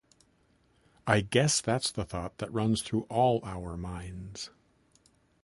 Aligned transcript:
I 1.05 1.21
guess 1.21 1.61
that's 1.61 1.91
the 1.91 2.03
thought 2.05 2.39
that 2.39 2.51
runs 2.51 2.81
through 2.81 3.01
all 3.03 3.39
our 3.43 3.77
minds. 3.77 4.49